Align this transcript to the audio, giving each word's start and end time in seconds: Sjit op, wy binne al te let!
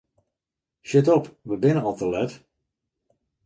Sjit 0.87 1.11
op, 1.17 1.25
wy 1.47 1.55
binne 1.63 1.81
al 1.87 1.95
te 1.99 2.07
let! 2.13 2.31